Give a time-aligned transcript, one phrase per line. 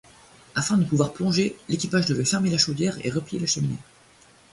[0.55, 3.77] Afin de pouvoir plonger, l'équipage devait fermer la chaudière et replier la cheminée.